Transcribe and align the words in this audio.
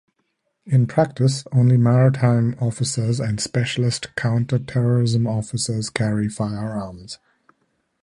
In 0.65 0.87
practice 0.87 1.43
only 1.51 1.77
maritime 1.77 2.55
officers 2.59 3.19
and 3.19 3.39
specialist 3.39 4.07
counter 4.15 4.57
terrorism 4.57 5.27
officers 5.27 5.91
carry 5.91 6.27
firearms. 6.27 7.19